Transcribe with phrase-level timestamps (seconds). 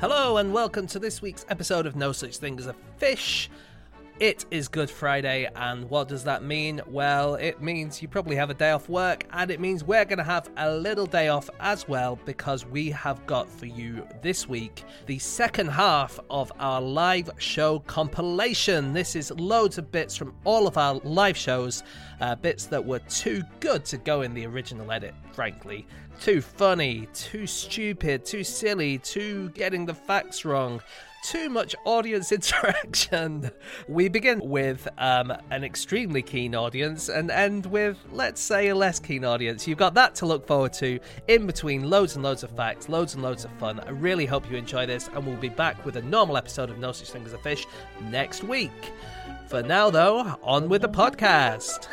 [0.00, 3.48] Hello, and welcome to this week's episode of No Such Thing as a Fish.
[4.20, 6.80] It is Good Friday, and what does that mean?
[6.86, 10.18] Well, it means you probably have a day off work, and it means we're going
[10.18, 14.48] to have a little day off as well because we have got for you this
[14.48, 18.92] week the second half of our live show compilation.
[18.92, 21.82] This is loads of bits from all of our live shows,
[22.20, 25.86] uh, bits that were too good to go in the original edit, frankly.
[26.20, 30.80] Too funny, too stupid, too silly, too getting the facts wrong
[31.23, 33.51] too much audience interaction.
[33.87, 38.99] We begin with um, an extremely keen audience and end with, let's say, a less
[38.99, 39.67] keen audience.
[39.67, 43.13] You've got that to look forward to in between loads and loads of facts, loads
[43.13, 43.79] and loads of fun.
[43.81, 46.77] I really hope you enjoy this, and we'll be back with a normal episode of
[46.77, 47.65] No Such Thing as a Fish
[48.09, 48.93] next week.
[49.47, 51.87] For now, though, on with the podcast.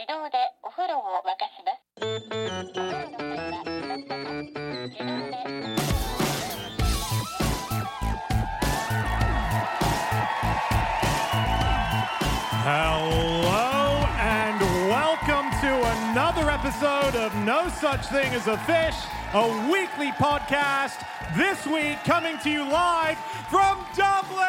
[0.00, 1.62] 自動でお風呂を沸かし
[2.30, 2.43] ます。
[17.81, 18.95] Such Thing as a Fish,
[19.33, 21.05] a weekly podcast.
[21.35, 23.17] This week coming to you live
[23.49, 24.45] from Dublin.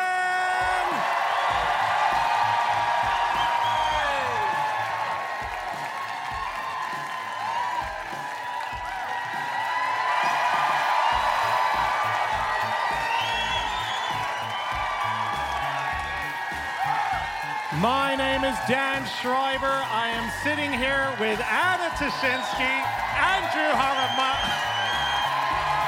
[17.81, 19.67] My name is Dan Schreiber.
[19.67, 24.33] I am sitting here with Anna Ptaszynski, Andrew Harama,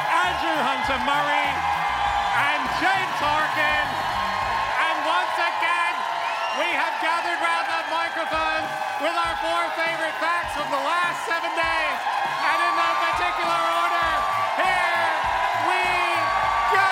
[0.09, 1.49] Andrew Hunter Murray,
[2.41, 3.87] and James Harkin.
[4.81, 5.95] And once again,
[6.57, 8.65] we have gathered round the microphone
[9.05, 11.99] with our four favorite facts from the last seven days.
[12.49, 14.11] And in no particular order,
[14.65, 15.05] here
[15.69, 15.85] we
[16.73, 16.89] go!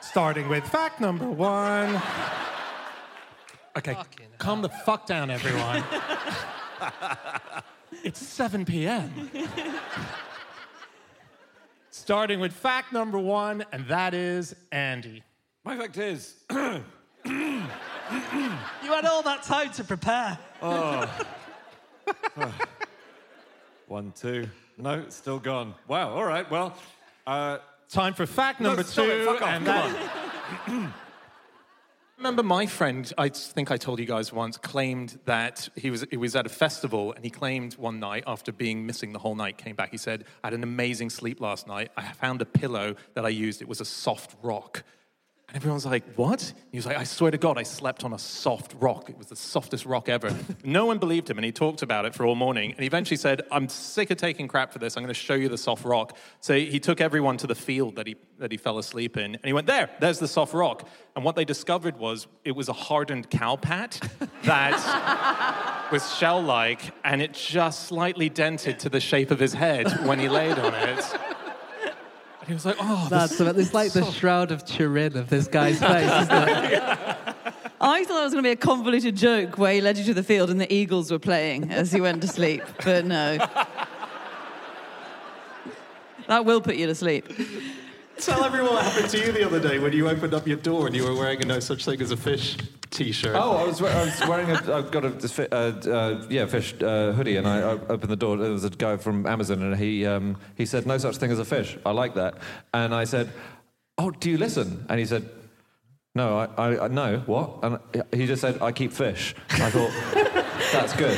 [0.00, 2.00] Starting with fact number one.
[3.80, 5.82] Okay, Fucking calm the fuck down, everyone.
[8.04, 9.30] it's 7 p.m.
[11.90, 15.22] Starting with fact number one, and that is Andy.
[15.64, 16.82] My fact is, You
[17.24, 20.38] had all that time to prepare.
[20.62, 21.08] Oh.
[23.86, 24.46] one, two.
[24.76, 25.74] No, it's still gone.
[25.88, 26.76] Wow, all right, well,
[27.26, 27.58] uh,
[27.88, 29.94] Time for fact number stop it, two, fuck off, and come
[30.66, 30.92] that.
[32.20, 36.18] Remember, my friend, I think I told you guys once, claimed that he was, he
[36.18, 39.56] was at a festival and he claimed one night after being missing the whole night,
[39.56, 39.90] came back.
[39.90, 41.90] He said, I had an amazing sleep last night.
[41.96, 43.62] I found a pillow that I used.
[43.62, 44.84] It was a soft rock.
[45.50, 46.52] And everyone's like, What?
[46.70, 49.10] He was like, I swear to God, I slept on a soft rock.
[49.10, 50.32] It was the softest rock ever.
[50.64, 52.70] no one believed him, and he talked about it for all morning.
[52.70, 54.96] And he eventually said, I'm sick of taking crap for this.
[54.96, 56.16] I'm going to show you the soft rock.
[56.38, 59.34] So he took everyone to the field that he, that he fell asleep in.
[59.34, 60.88] And he went, There, there's the soft rock.
[61.16, 64.00] And what they discovered was it was a hardened cow pat
[64.44, 70.06] that was shell like, and it just slightly dented to the shape of his head
[70.06, 71.04] when he laid on it.
[72.50, 75.46] And he was like, Oh, That's this it's like the shroud of Turin of this
[75.46, 76.82] guy's face, isn't it?
[77.80, 80.14] I thought it was going to be a convoluted joke where he led you to
[80.14, 83.38] the field and the Eagles were playing as he went to sleep, but no.
[86.26, 87.28] That will put you to sleep.
[88.20, 90.86] Tell everyone what happened to you the other day when you opened up your door
[90.86, 92.56] and you were wearing a no such thing as a fish
[92.90, 93.34] t-shirt.
[93.34, 97.12] oh, I was, I was wearing a, I've got a, uh, uh, yeah, fish uh,
[97.12, 98.36] hoodie, and I, I opened the door.
[98.36, 101.38] There was a guy from Amazon, and he, um, he said, no such thing as
[101.38, 101.78] a fish.
[101.86, 102.34] I like that.
[102.74, 103.30] And I said,
[103.96, 104.84] oh, do you listen?
[104.90, 105.28] And he said,
[106.14, 107.60] no, I, I, I no, what?
[107.62, 107.78] And
[108.12, 109.34] he just said, I keep fish.
[109.50, 109.92] And I thought,
[110.72, 111.16] that's good.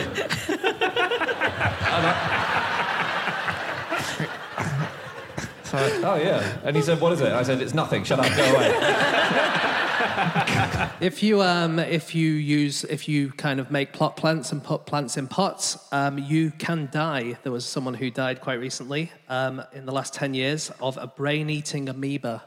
[0.48, 2.38] And I-
[5.72, 8.04] So I- oh yeah, and he said, "What is it?" I said, "It's nothing.
[8.04, 8.26] Shut up.
[8.36, 8.72] Go away."
[11.00, 14.86] If you um, if you use if you kind of make plot plants and put
[14.86, 17.38] plants in pots, um, you can die.
[17.42, 21.06] There was someone who died quite recently um, in the last ten years of a
[21.08, 22.44] brain-eating amoeba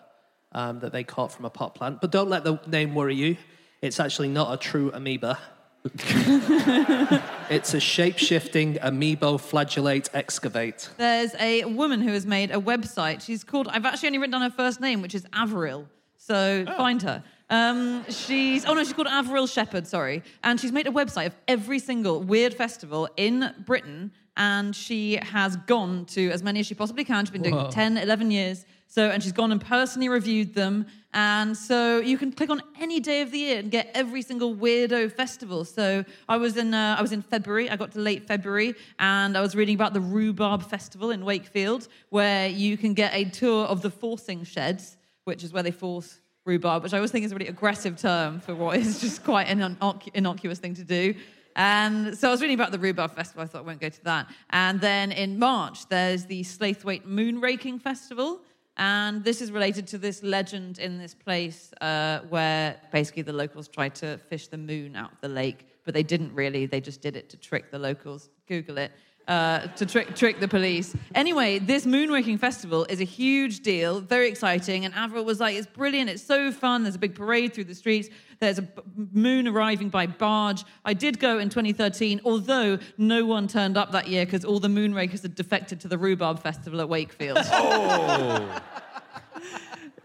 [0.54, 2.00] um, that they caught from a pot plant.
[2.00, 3.36] But don't let the name worry you.
[3.82, 5.38] It's actually not a true amoeba.
[7.50, 10.90] it's a shape-shifting amoeboflagellate excavate.
[10.98, 13.22] There's a woman who has made a website.
[13.22, 15.88] She's called, I've actually only written down her first name, which is Avril.
[16.18, 17.24] So find her.
[17.52, 20.24] Um, she's, oh no, she's called Avril Shepherd, sorry.
[20.44, 24.12] And she's made a website of every single weird festival in Britain.
[24.38, 27.26] And she has gone to as many as she possibly can.
[27.26, 28.66] She's been doing it 10, 11 years.
[28.96, 30.86] So, and she's gone and personally reviewed them.
[31.14, 34.56] And so you can click on any day of the year and get every single
[34.56, 35.66] weirdo festival.
[35.66, 37.70] So I was in uh, I was in February.
[37.70, 41.90] I got to late February, and I was reading about the Rhubarb Festival in Wakefield,
[42.08, 44.96] where you can get a tour of the forcing sheds,
[45.26, 48.40] which is where they force rhubarb, which I always think is a really aggressive term
[48.40, 51.16] for what is just quite an innoc- innocuous thing to do.
[51.58, 53.44] And so I was reading about the Rhubarb Festival.
[53.44, 54.28] I thought I won't go to that.
[54.52, 58.42] And then in March, there's the Slaithwaite Moon Raking Festival.
[58.78, 63.68] And this is related to this legend in this place uh, where basically the locals
[63.68, 66.66] tried to fish the moon out of the lake, but they didn't really.
[66.66, 68.30] They just did it to trick the locals.
[68.48, 68.92] Google it.
[69.28, 70.96] Uh, to trick trick the police.
[71.16, 74.86] Anyway, this moonraking festival is a huge deal, very exciting.
[74.86, 76.12] And Avril was like, "It's brilliant!
[76.12, 76.84] It's so fun!
[76.84, 78.10] There's a big parade through the streets.
[78.40, 80.64] There's a moon arriving by barge.
[80.84, 84.68] I did go in 2013, although no one turned up that year because all the
[84.68, 87.38] moonrakers had defected to the Rhubarb Festival at Wakefield.
[87.52, 88.62] Oh.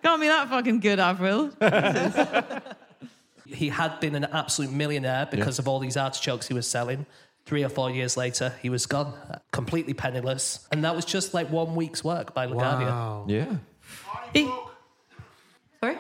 [0.03, 1.51] Can't be that fucking good, Avril.
[3.47, 7.05] He had been an absolute millionaire because of all these artichokes he was selling.
[7.47, 10.69] Three or four years later, he was gone, uh, completely penniless.
[10.71, 13.29] And that was just like one week's work by LaGuardia.
[13.29, 13.57] Yeah.
[14.33, 14.49] He-
[15.81, 15.97] Sorry.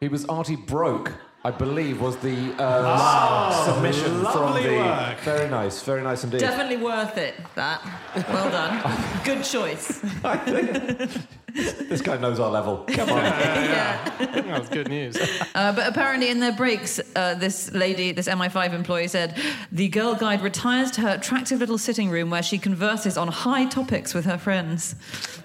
[0.00, 1.12] He was Artie Broke,
[1.44, 4.76] I believe, was the uh, submission from the.
[4.76, 5.18] work.
[5.22, 6.38] Very nice, very nice indeed.
[6.38, 7.82] Definitely worth it, that.
[8.28, 8.80] Well done.
[9.24, 10.00] Good choice.
[11.52, 12.84] This guy knows our level.
[12.88, 13.24] Come on.
[13.24, 13.77] yeah.
[14.48, 15.16] That was good news.
[15.54, 19.36] Uh, but apparently, in their breaks, uh, this lady, this MI5 employee said
[19.72, 23.64] the girl guide retires to her attractive little sitting room where she converses on high
[23.64, 24.94] topics with her friends.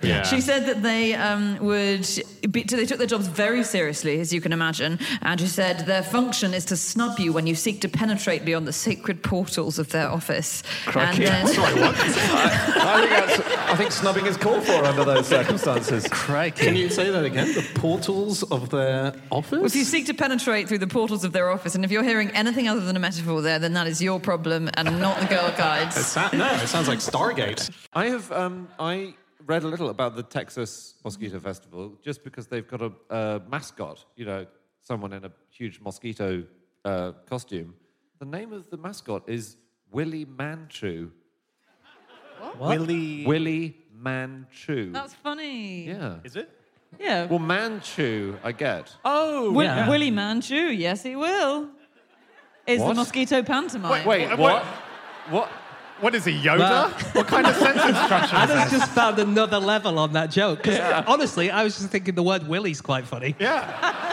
[0.04, 0.24] Yeah.
[0.24, 2.08] She said that they um, would,
[2.52, 5.00] be, they took their jobs very seriously, as you can imagine.
[5.22, 8.68] And she said their function is to snub you when you seek to penetrate beyond
[8.68, 10.62] the sacred portals of their office.
[10.94, 13.40] And then, I, think that's,
[13.72, 16.08] I think snubbing is called for under those circumstances.
[16.08, 17.54] Can you say that again?
[17.54, 19.64] The portals of their office?
[19.64, 22.30] if you seek to penetrate through the portals of their office, and if you're hearing
[22.32, 25.52] anything other than a metaphor there, then that is your problem and not the girl
[25.58, 25.96] guides.
[25.96, 27.70] Sa- no, it sounds like Stargate.
[27.94, 29.16] I have um, I
[29.46, 34.06] read a little about the Texas Mosquito Festival just because they've got a, a mascot.
[34.16, 34.46] You know,
[34.82, 36.44] someone in a huge mosquito
[36.86, 37.76] uh, costume.
[38.20, 39.58] The name of the mascot is
[39.92, 41.12] Willie Manchu.
[42.60, 43.26] Willie.
[43.26, 44.92] Willie Manchu.
[44.92, 45.88] That's funny.
[45.88, 46.18] yeah.
[46.24, 46.50] Is it?
[47.00, 47.26] Yeah.
[47.26, 48.94] Well, Manchu, I get.
[49.04, 49.90] Oh, Wi- yeah.
[49.90, 51.68] Willie Manchu, yes, he will.
[52.66, 54.06] Is the mosquito pantomime.
[54.06, 54.64] Wait, What- what?
[55.30, 55.50] What?
[56.00, 56.60] What is he, Yoda?
[56.60, 58.80] Well- what kind of sentence structure is Anna's this?
[58.82, 60.64] just found another level on that joke.
[60.64, 63.36] Because honestly, I was just thinking the word Willie's quite funny.
[63.40, 64.13] Yeah.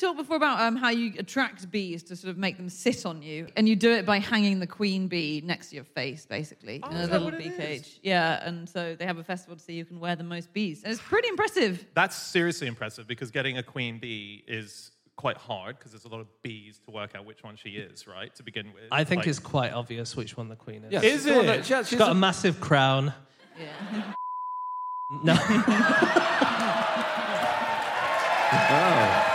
[0.00, 2.56] I think we've talked before about um, how you attract bees to sort of make
[2.56, 5.74] them sit on you, and you do it by hanging the queen bee next to
[5.76, 7.56] your face, basically, in a Oh, is that little what it bee is?
[7.56, 8.00] cage.
[8.02, 10.82] Yeah, and so they have a festival to see who can wear the most bees.
[10.84, 11.84] And it's pretty impressive.
[11.94, 16.20] That's seriously impressive because getting a queen bee is quite hard because there's a lot
[16.20, 18.34] of bees to work out which one she is, right?
[18.36, 18.84] To begin with.
[18.90, 20.92] I think Like- it's quite obvious which one the queen is.
[20.92, 21.44] Yes, Is it?
[21.46, 23.12] that- yeah, She's she's got a a- massive crown.
[23.58, 24.14] Yeah.
[25.24, 25.36] No.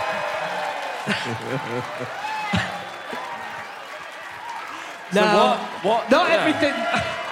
[5.12, 5.36] So no.
[5.36, 5.58] what?
[5.84, 6.10] What?
[6.10, 6.34] Not yeah.
[6.34, 6.74] everything.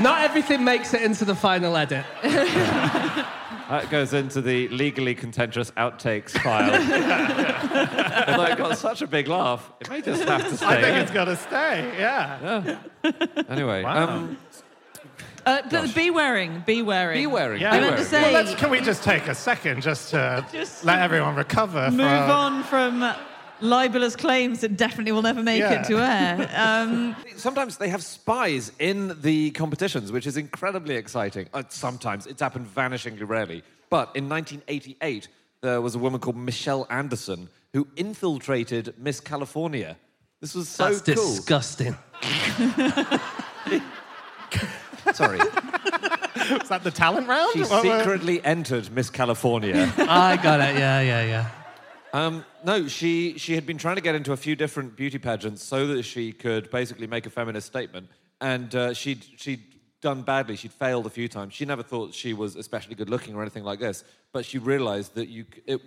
[0.00, 2.04] Not everything makes it into the final edit.
[3.68, 6.72] That goes into the legally contentious outtakes file.
[8.26, 10.66] Although it got such a big laugh, it may just have to stay.
[10.66, 11.92] I think it's got to stay.
[11.98, 12.78] Yeah.
[13.46, 14.08] Anyway, Wow.
[14.08, 14.38] um,
[15.48, 17.18] Uh, but the bee wearing, bee wearing.
[17.20, 17.60] bee wearing.
[17.60, 17.70] Yeah.
[17.72, 20.44] bee I meant to say- Well, let's, can we just take a second just to
[20.52, 21.90] Just let everyone recover?
[21.90, 23.14] Move from, on from
[23.60, 25.80] libelous claims that definitely will never make Yeah.
[25.82, 26.48] it to air.
[26.56, 31.48] Um, Sometimes they have spies in the competitions, which is incredibly exciting.
[31.54, 33.62] Uh, sometimes it's happened vanishingly rarely.
[33.90, 35.28] But in 1988,
[35.62, 39.96] there was a woman called Michelle Anderson who infiltrated Miss California.
[40.40, 41.14] This was so That's cool.
[41.14, 41.96] disgusting.
[45.18, 45.38] Sorry,
[46.62, 47.52] Is that the talent round?
[47.52, 49.92] she What- what- secretly entered Miss California.
[49.98, 50.78] I got it.
[50.78, 51.50] Yeah, yeah, yeah.
[52.12, 55.62] Um, no, she she had been trying to get into a few different beauty pageants
[55.62, 58.08] so that she could basically make a feminist statement,
[58.40, 59.62] and uh, she'd she'd
[60.00, 60.56] done badly.
[60.56, 61.52] She'd failed a few times.
[61.54, 65.14] She never thought she was especially good looking or anything like this, but she realised
[65.16, 65.80] that you c- it,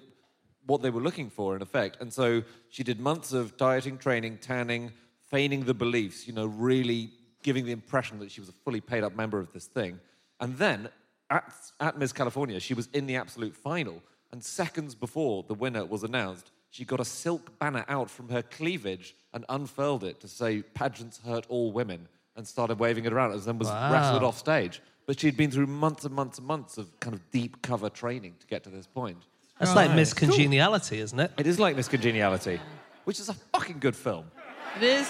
[0.68, 4.38] what they were looking for in effect, and so she did months of dieting, training,
[4.40, 4.92] tanning,
[5.32, 6.28] feigning the beliefs.
[6.28, 9.52] You know, really giving the impression that she was a fully paid up member of
[9.54, 10.00] this thing,
[10.40, 10.90] and then
[11.30, 14.02] at, at Miss California, she was in the absolute final.
[14.34, 18.42] And seconds before the winner was announced, she got a silk banner out from her
[18.42, 22.08] cleavage and unfurled it to say, Pageants hurt all women.
[22.38, 23.92] and started waving it around and then was Wow.
[23.92, 24.82] wrestled off stage.
[25.06, 28.36] But she'd been through months and months and months of kind of deep cover training
[28.40, 29.18] to get to this point.
[29.60, 31.32] That's like Miss Congeniality, isn't it?
[31.38, 32.60] It is like Miss Congeniality,
[33.04, 34.32] which is a fucking good film.
[34.78, 35.10] It is.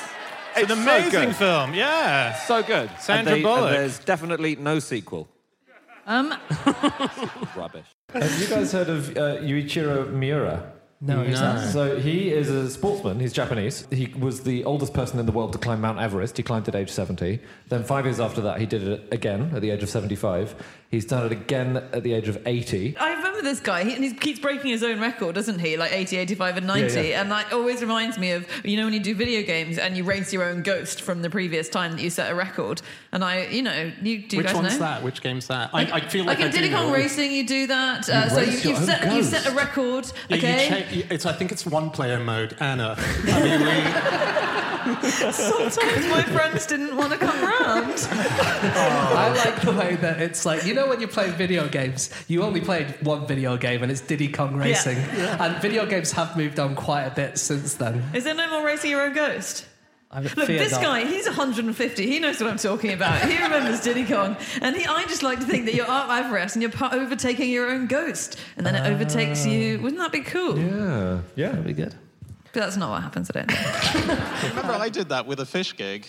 [0.55, 1.35] It's an so amazing good.
[1.35, 2.33] film, yeah.
[2.35, 2.89] So good.
[2.99, 3.71] Sandra and they- and Bullock.
[3.71, 5.27] there's definitely no sequel.
[6.07, 6.33] Um,
[7.55, 7.85] Rubbish.
[8.13, 10.73] Have you guys heard of uh, Yuichiro Miura?
[11.03, 11.71] No, who's that?
[11.71, 13.19] So he is a sportsman.
[13.19, 13.87] He's Japanese.
[13.89, 16.37] He was the oldest person in the world to climb Mount Everest.
[16.37, 17.39] He climbed at age 70.
[17.69, 20.53] Then five years after that, he did it again at the age of 75.
[20.91, 22.97] He's done it again at the age of 80.
[22.99, 23.09] I
[23.41, 25.77] remember this guy, he, and he keeps breaking his own record, doesn't he?
[25.77, 26.93] Like 80, 85, and 90.
[26.93, 27.21] Yeah, yeah.
[27.21, 30.03] And that always reminds me of, you know, when you do video games and you
[30.03, 32.81] race your own ghost from the previous time that you set a record.
[33.11, 34.79] And I, you know, you do you Which guys one's know?
[34.79, 35.03] that?
[35.03, 35.71] Which game's that?
[35.73, 36.91] I, I feel like, in I do Diddy Kong.
[36.91, 38.07] Racing, you do that.
[38.09, 40.67] Uh, so you, race your you've, own set, you've set a record, Yeah, you okay?
[40.69, 42.95] check- it's, I think it's one player mode, Anna.
[42.97, 43.71] I mean, we,
[45.31, 48.07] Sometimes my friends didn't want to come round.
[48.09, 52.43] I like the way that it's like, you know, when you play video games, you
[52.43, 54.97] only played one video game and it's Diddy Kong Racing.
[54.97, 58.03] And video games have moved on quite a bit since then.
[58.13, 59.65] Is there no more racing your own ghost?
[60.13, 60.81] I Look, fear this not.
[60.81, 62.05] guy, he's 150.
[62.05, 63.21] He knows what I'm talking about.
[63.29, 64.35] He remembers Diddy Kong.
[64.61, 67.71] And he, I just like to think that you're up Everest and you're overtaking your
[67.71, 68.37] own ghost.
[68.57, 68.93] And then it ah.
[68.93, 69.79] overtakes you.
[69.79, 70.59] Wouldn't that be cool?
[70.59, 71.21] Yeah.
[71.35, 71.49] Yeah.
[71.51, 71.95] That'd be good.
[72.53, 74.43] But that's not what happens, I don't think.
[74.55, 76.05] Remember, I did that with a fish gig.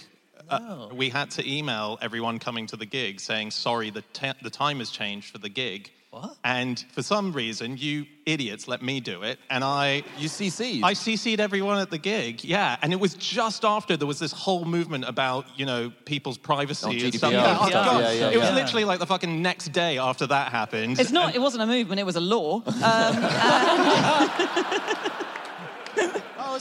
[0.48, 4.50] Uh, we had to email everyone coming to the gig saying, sorry, the, te- the
[4.50, 5.90] time has changed for the gig.
[6.10, 6.36] What?
[6.44, 9.38] And for some reason, you idiots let me do it.
[9.48, 10.02] And I.
[10.18, 10.84] You CC'd?
[10.84, 12.76] I CC'd everyone at the gig, yeah.
[12.82, 16.86] And it was just after there was this whole movement about, you know, people's privacy
[16.86, 17.30] Oh, and stuff.
[17.32, 17.86] GDPR Yeah, oh, stuff.
[17.86, 18.00] God.
[18.02, 18.54] Yeah, yeah, it was yeah.
[18.54, 21.00] literally like the fucking next day after that happened.
[21.00, 21.34] It's not.
[21.34, 21.98] It wasn't a movement.
[21.98, 22.56] It was a law.
[22.66, 25.08] Um, Oh,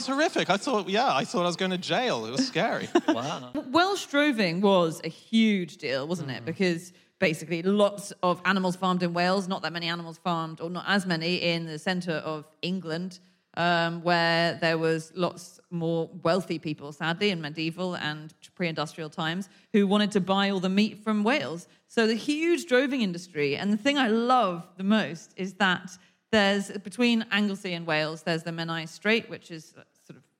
[0.02, 0.50] it's horrific.
[0.50, 2.26] I thought, yeah, I thought I was going to jail.
[2.26, 2.88] It was scary.
[3.08, 3.52] wow.
[3.70, 6.44] Welsh droving was a huge deal, wasn't it?
[6.44, 10.84] Because basically, lots of animals farmed in Wales, not that many animals farmed, or not
[10.88, 13.20] as many in the centre of England,
[13.56, 19.86] um, where there was lots more wealthy people, sadly, in medieval and pre-industrial times, who
[19.86, 21.68] wanted to buy all the meat from Wales.
[21.86, 25.96] So the huge droving industry, and the thing I love the most is that
[26.32, 29.91] there's between Anglesey and Wales, there's the Menai Strait, which is sort of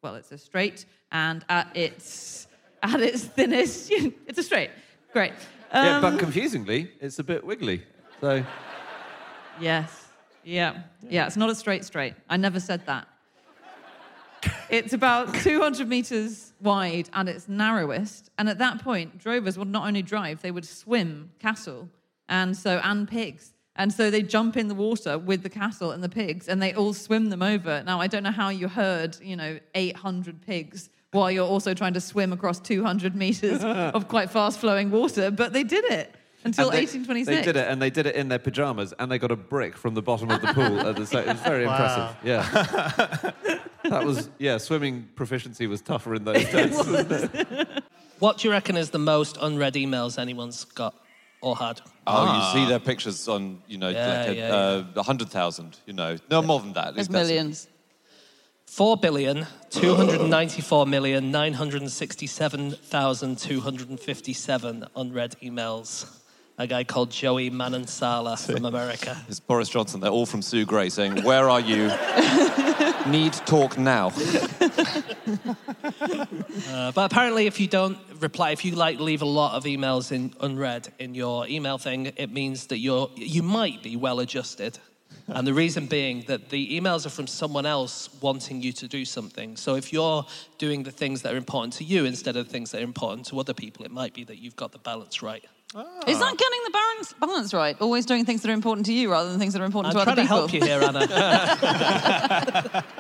[0.03, 2.49] well, it's a straight, and at its
[2.83, 3.91] at its thinnest,
[4.27, 4.71] it's a straight.
[5.13, 5.33] Great.
[5.73, 7.83] yeah, Um, but confusingly, it's a bit wiggly.
[8.21, 8.45] So
[9.61, 10.07] Yes.
[10.45, 10.83] Yeah.
[11.09, 11.27] Yeah.
[11.27, 12.15] It's not a straight straight.
[12.29, 13.07] I never said that.
[14.69, 18.31] It's about 200 meters wide at its narrowest.
[18.39, 21.89] And at that point, drovers would not only drive, they would swim cattle
[22.29, 23.52] and so and pigs.
[23.77, 26.75] And so they jump in the water with the cattle and the pigs and they
[26.75, 27.83] all swim them over.
[27.85, 31.95] Now, I don't know how you herd, you know, 800 pigs while you're also trying
[31.95, 36.15] to swim across 200 meters of quite fast flowing water, but they did it
[36.45, 37.27] until And they- 1826.
[37.39, 39.77] They did it, and they did it in their pajamas, and they got a brick
[39.77, 40.81] from the bottom of the pool.
[40.81, 42.17] At the, it was very impressive.
[42.25, 42.43] Yeah,
[43.85, 44.59] that was yeah.
[44.59, 46.77] Swimming proficiency was tougher in those days.
[48.19, 50.95] What do you reckon is the most unread emails anyone's got
[51.43, 51.81] or had?
[52.07, 55.93] Oh, you see their pictures on, you know, Yeah, like a, yeah, uh, 100,000, you
[55.93, 56.17] know.
[56.31, 56.95] No, more than that.
[56.95, 57.69] there's That's- millions.
[58.67, 66.07] Four billion two hundred ninety-four million nine hundred sixty-seven thousand two hundred fifty-seven unread emails.
[66.59, 69.17] A guy called Joey Manansala from America.
[69.27, 70.01] It's Boris Johnson.
[70.01, 71.91] They're all from Sue Gray saying, Where are you?
[73.11, 74.13] Need talk now.
[76.69, 80.13] Uh, but apparently, if you don't reply, if you like leave a lot of emails
[80.13, 84.79] in unread in your email thing, it means that you're you might be well adjusted.
[85.29, 89.05] And the reason being that the emails are from someone else wanting you to do
[89.05, 89.57] something.
[89.57, 90.27] So if you're
[90.59, 93.27] doing the things that are important to you instead of the things that are important
[93.27, 95.45] to other people, it might be that you've got the balance right.
[95.75, 97.77] Is that getting the balance, balance right?
[97.81, 100.05] Always doing things that are important to you rather than things that are important I'm
[100.05, 101.07] to other trying to help you here, Anna.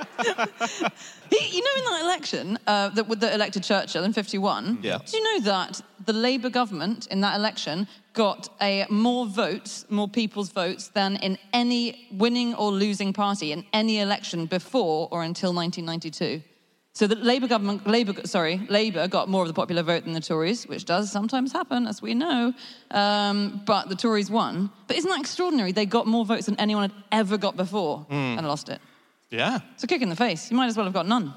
[1.31, 4.99] He- you know, in that election uh, that, that elected Churchill in 51, Yeah.
[5.05, 10.09] do you know that the Labour government in that election got a more votes, more
[10.09, 15.53] people's votes than in any winning or losing party in any election before or until
[15.55, 16.43] 1992?
[16.95, 20.21] So the Labour government, Labour, sorry, Labour got more of the popular vote than the
[20.21, 22.53] Tories, which does sometimes happen, as we know.
[22.91, 24.71] Um, but the Tories won.
[24.89, 25.73] But isn't that extraordinary?
[25.73, 28.81] They got more votes than anyone had ever got before and lost it.
[29.31, 29.61] yeah.
[29.75, 30.51] It's a kick in the face.
[30.51, 31.33] You might as well have got none.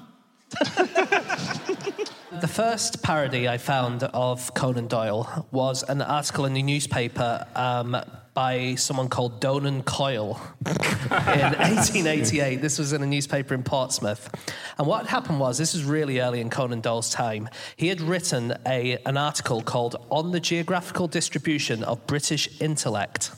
[2.40, 7.96] The first parody I found of Conan Doyle was an article in the newspaper um,
[8.36, 12.56] by someone called Donan Coyle in 1888.
[12.56, 14.28] This was in a newspaper in Portsmouth.
[14.76, 17.48] And what happened was, this was really early in Conan Doyle's time.
[17.76, 23.30] He had written a, an article called On the Geographical Distribution of British Intellect.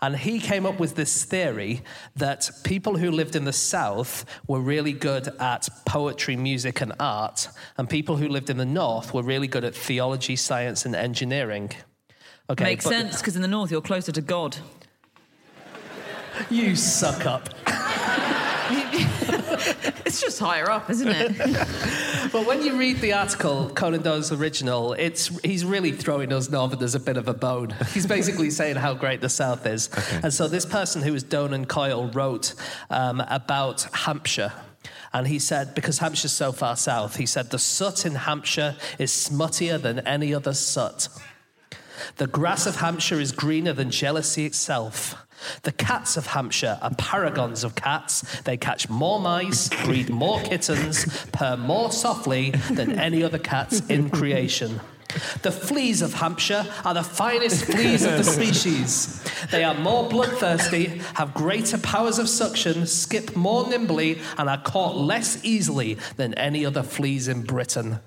[0.00, 1.82] And he came up with this theory
[2.14, 7.48] that people who lived in the South were really good at poetry, music, and art,
[7.76, 11.70] and people who lived in the North were really good at theology, science, and engineering.
[12.52, 14.56] Okay, Makes but- sense because in the north you're closer to God.
[16.50, 17.48] You suck up.
[20.04, 21.36] It's just higher up, isn't it?
[22.32, 26.94] But when you read the article, Conan Doyle's original, it's he's really throwing us Northerners
[26.94, 27.74] a bit of a bone.
[27.92, 29.90] He's basically saying how great the South is.
[30.22, 32.54] And so this person who was Donan Coyle wrote
[32.90, 34.52] um, about Hampshire.
[35.12, 39.10] And he said, because Hampshire's so far south, he said, the soot in Hampshire is
[39.12, 41.08] smuttier than any other soot.
[42.16, 45.14] The grass of Hampshire is greener than jealousy itself.
[45.62, 48.40] The cats of Hampshire are paragons of cats.
[48.42, 54.10] They catch more mice, breed more kittens, purr more softly than any other cats in
[54.10, 54.80] creation.
[55.42, 59.22] The fleas of Hampshire are the finest fleas of the species.
[59.50, 64.96] They are more bloodthirsty, have greater powers of suction, skip more nimbly, and are caught
[64.96, 68.00] less easily than any other fleas in Britain.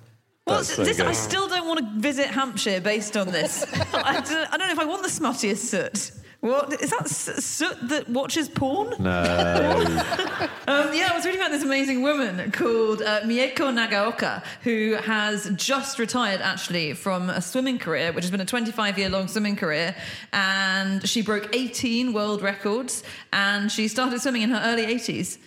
[0.48, 3.66] Well, this, I still don't want to visit Hampshire based on this.
[3.94, 6.12] I, don't, I don't know if I want the smuttiest soot.
[6.42, 8.94] What is that soot that watches porn?
[9.00, 10.50] No.
[10.68, 15.48] Um, yeah, I was reading about this amazing woman called uh, Mieko Nagaoka, who has
[15.56, 19.58] just retired actually from a swimming career, which has been a 25 year long swimming
[19.58, 19.96] career.
[20.34, 25.38] And she broke 18 world records and she started swimming in her early 80s.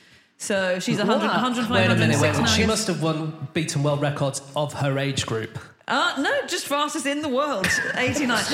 [0.40, 2.49] So she's 100, 105, Wait a minute, wait a minute.
[2.49, 5.59] She must have won beaten world records of her age group.
[5.88, 7.66] Uh, no, just fastest in the world.
[7.97, 8.45] 89.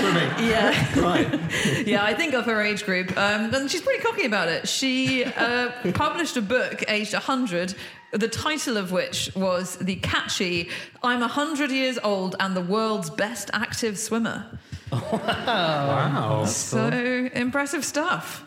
[0.44, 1.00] Yeah.
[1.00, 1.40] Right.
[1.86, 3.10] yeah, I think of her age group.
[3.18, 4.66] Um, and she's pretty cocky about it.
[4.66, 7.74] She uh, published a book aged 100,
[8.12, 10.70] the title of which was the catchy
[11.02, 14.46] I'm 100 years old and the world's best active swimmer.
[14.90, 16.44] Wow.
[16.46, 16.88] So
[17.34, 18.44] impressive stuff.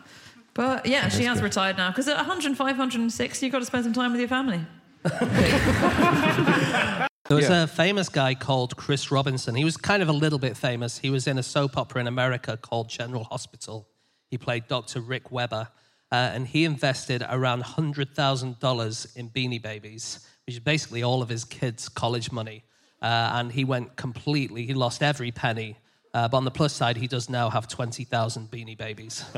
[0.58, 3.94] But yeah, she has retired now because at 105, 106, you've got to spend some
[3.94, 4.66] time with your family.
[7.28, 9.54] There was a famous guy called Chris Robinson.
[9.54, 10.98] He was kind of a little bit famous.
[10.98, 13.86] He was in a soap opera in America called General Hospital.
[14.30, 15.02] He played Dr.
[15.02, 15.68] Rick Weber,
[16.10, 21.44] uh, and he invested around $100,000 in Beanie Babies, which is basically all of his
[21.44, 22.64] kids' college money.
[23.02, 25.78] Uh, and he went completely, he lost every penny.
[26.14, 29.26] Uh, but on the plus side, he does now have 20,000 Beanie Babies.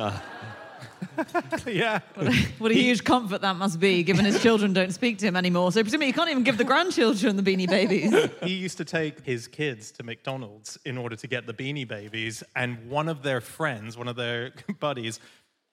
[1.65, 1.99] yeah.
[2.57, 5.71] What a huge comfort that must be, given his children don't speak to him anymore.
[5.71, 8.13] So presumably he can't even give the grandchildren the beanie babies.
[8.43, 12.43] he used to take his kids to McDonald's in order to get the Beanie Babies,
[12.55, 15.19] and one of their friends, one of their buddies,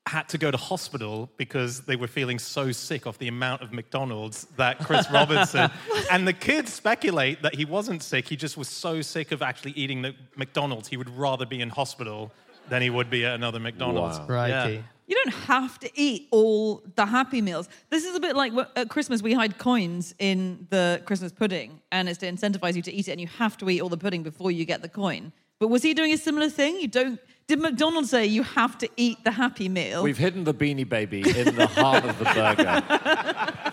[0.07, 3.73] had to go to hospital because they were feeling so sick of the amount of
[3.73, 5.69] McDonald's that Chris Robinson
[6.13, 8.29] and the kids speculate that he wasn't sick.
[8.29, 10.87] He just was so sick of actually eating the McDonald's.
[10.89, 12.31] He would rather be in hospital
[12.69, 14.19] than he would be at another McDonald's.
[14.21, 14.75] Crikey.
[14.75, 14.83] Yeah.
[15.07, 17.69] You don't have to eat all the Happy Meals.
[17.91, 21.81] This is a bit like wh- at Christmas we hide coins in the Christmas pudding,
[21.93, 23.97] and it's to incentivize you to eat it, and you have to eat all the
[23.97, 25.33] pudding before you get the coin.
[25.61, 26.81] But was he doing a similar thing?
[26.81, 27.21] You don't.
[27.47, 30.03] Did McDonald's say you have to eat the Happy Meal?
[30.03, 33.73] We've hidden the beanie baby in the heart of the burger.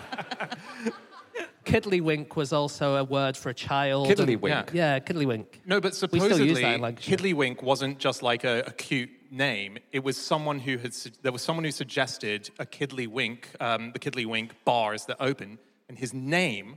[1.64, 4.06] Kiddlywink was also a word for a child.
[4.06, 4.72] Kiddlywink?
[4.72, 5.46] Yeah, kiddlywink.
[5.66, 9.10] No, but We still supposedly, use that in Kiddlywink wasn't just like a, a cute
[9.34, 9.78] name.
[9.92, 10.92] It was someone who had
[11.22, 16.14] there was someone who suggested a Kiddlywink, um, the Kiddlywink bars that open, and his
[16.14, 16.76] name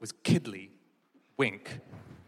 [0.00, 0.70] was Kiddly
[1.36, 1.80] Wink.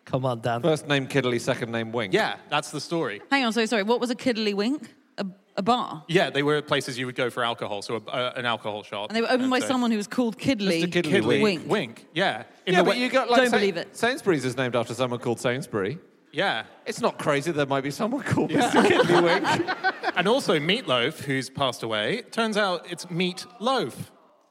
[0.04, 0.62] Come on, Dan.
[0.62, 2.12] First name Kiddly, second name Wink.
[2.12, 3.20] Yeah, that's the story.
[3.30, 3.82] Hang on, so sorry.
[3.84, 4.92] What was a kiddly wink?
[5.18, 8.32] A, a bar, Yeah, they were places you would go for alcohol, so a, uh,
[8.36, 9.10] an alcohol shop.
[9.10, 10.82] and they were opened by so- someone who was called Kiddly.
[10.82, 10.92] Mr.
[10.92, 11.68] Kiddly Kiddly Wink.
[11.68, 12.06] Wink.
[12.14, 12.44] Yeah.
[12.66, 13.94] In Yeah, the but way- you got like Don't believe it.
[13.96, 15.98] Sainsbury's is named after someone called Sainsbury.
[16.32, 16.64] Yeah.
[16.86, 17.50] It's not crazy.
[17.52, 18.86] There might be someone called Mr.
[18.86, 19.46] Kiddly Wink.
[20.16, 22.22] And also Meatloaf, who's passed away.
[22.30, 24.10] Turns out it's Meat Loaf.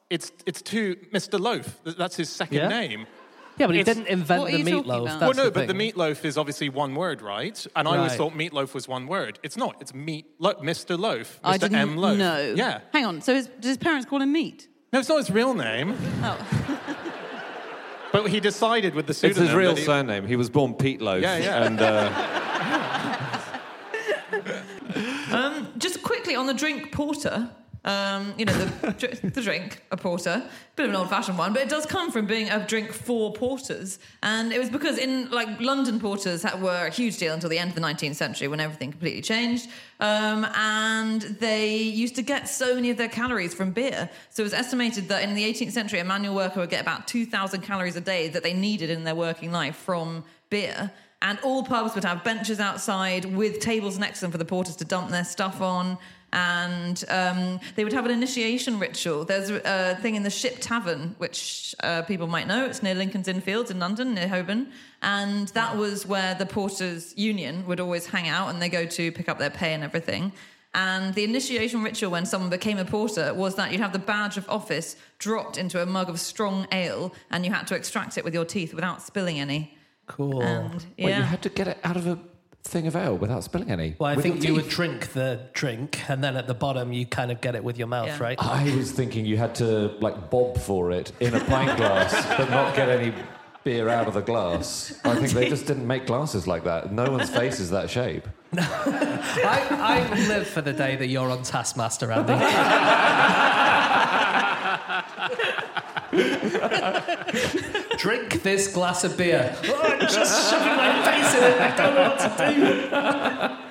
[0.10, 1.40] It's it's to Mr.
[1.40, 1.80] Loaf.
[1.84, 2.68] That's his second Yeah?
[2.70, 3.06] name.
[3.58, 5.06] Yeah, but he It's- didn't invent the are you talking meatloaf.
[5.06, 7.68] That's well, no, the but the meatloaf is obviously one word, right?
[7.76, 9.38] And I always thought meatloaf was one word.
[9.44, 9.76] It's not.
[9.82, 10.98] It's meat, lo- Mr.
[10.98, 11.62] Loaf, I Mr.
[11.62, 11.98] didn't M.
[11.98, 12.18] Loaf.
[12.18, 12.54] know.
[12.56, 12.80] Yeah.
[12.94, 13.22] Hang on.
[13.22, 14.68] So his, did his parents call him Meat?
[14.94, 15.96] No, it's not his real name.
[16.24, 16.38] Oh.
[18.12, 19.44] But he decided with the pseudonym.
[19.44, 20.26] It's his real he- surname.
[20.26, 21.22] He was born Pete Loaf.
[21.22, 21.64] Yeah, yeah.
[21.66, 23.36] And uh,
[25.32, 27.50] Um, just quickly on the drink porter.
[27.86, 30.44] Um, you know, the, dr- the drink, a porter,
[30.76, 34.00] bit of an old-fashioned one, but it does come from being a drink for porters.
[34.22, 37.70] And it was because in like London porters were a huge deal until the end
[37.70, 39.70] of the 19th century when everything completely changed.
[40.00, 44.10] Um, and they used to get so many of their calories from beer.
[44.30, 47.08] So it was estimated that in the 18th century, a manual worker would get about
[47.08, 50.92] 2,000 calories a day that they needed in their working life from beer.
[51.22, 54.78] And all pubs would have benches outside with tables next to them for the porters
[54.78, 55.98] to dump their stuff on.
[56.32, 59.26] And um, they would have an initiation ritual.
[59.26, 62.66] There's a thing in the Ship Tavern, which uh, people might know.
[62.66, 64.72] It's near Lincoln's Inn Fields in London, near Holborn.
[65.02, 69.12] And that was where the Porters Union would always hang out and they go to
[69.12, 70.34] pick up their pay and everything.
[70.74, 74.38] And the initiation ritual when someone became a porter was that you'd have the badge
[74.38, 78.24] of office dropped into a mug of strong ale and you had to extract it
[78.24, 79.76] with your teeth without spilling any.
[80.06, 80.42] Cool.
[80.42, 81.18] And Wait, yeah.
[81.18, 82.20] you had to get it out of a
[82.64, 83.96] thing of ale without spilling any.
[84.00, 84.74] Well, I With think your you would teeth?
[84.74, 87.88] drink the drink, and then at the bottom you kind of get it with your
[87.88, 88.20] mouth, Yeah.
[88.22, 88.38] right?
[88.40, 92.50] I was thinking you had to like bob for it in a pint glass, but
[92.50, 93.14] not get any
[93.64, 94.94] beer out of the glass.
[95.04, 96.94] I think they just didn't make glasses like that.
[96.94, 98.28] No one's face is that shape.
[98.58, 102.34] I, I live for the day that you're on Taskmaster, Andy.
[107.98, 109.56] Drink this glass of beer.
[109.66, 111.62] Oh, I'm just shoving my face in it.
[111.62, 113.66] I don't know what to do.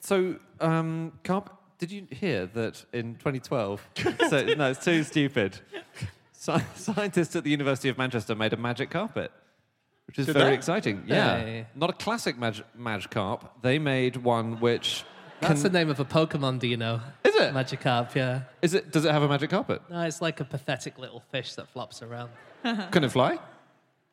[0.00, 3.86] So, um, Carp, did you hear that in 2012?
[4.28, 5.58] so, no, it's too stupid.
[6.32, 9.32] Sci- scientists at the University of Manchester made a magic carpet,
[10.06, 10.54] which is Did very they?
[10.54, 11.04] exciting.
[11.06, 11.66] Yeah, Hey.
[11.74, 13.62] not a classic mag- mag carp.
[13.62, 15.04] They made one which
[15.40, 17.00] That's the name of a Pokemon, do you know?
[17.24, 17.52] Is it?
[17.54, 18.42] Magikarp, yeah.
[18.62, 18.90] is it.
[18.90, 19.82] Does it have a magic carpet?
[19.90, 22.30] No, it's like a pathetic little fish that flops around.
[22.90, 23.38] Can it fly?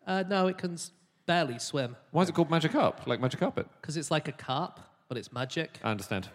[0.06, 0.92] Uh, no, it can s-
[1.26, 3.08] barely swim Why is it called magic carp?
[3.08, 3.68] Like magic carpet?
[3.80, 5.80] because it's like a carp, but it's magic.
[5.84, 6.28] I understand.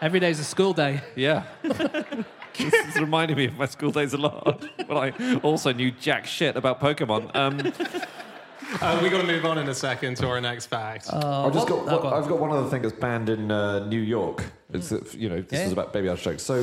[0.00, 1.00] Every day's a school day.
[1.16, 1.42] Yeah.
[1.64, 4.64] this is reminding me of my school days a lot.
[4.88, 7.34] But I also knew jack shit about Pokemon.
[7.36, 7.58] Um,
[8.82, 11.08] Uh, we got to move on in a second to our next fact.
[11.12, 12.08] I've just got, oh, go.
[12.10, 14.44] I've got one other thing that's banned in uh, New York.
[14.72, 15.66] It's uh, you know this Yeah.
[15.66, 16.42] is about baby arch jokes.
[16.42, 16.56] So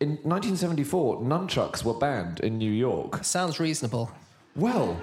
[0.00, 3.22] in 1974, nunchucks were banned in New York.
[3.24, 4.10] Sounds reasonable.
[4.56, 5.00] Well,